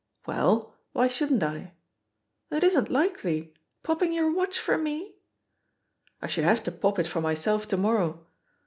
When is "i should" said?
6.25-6.43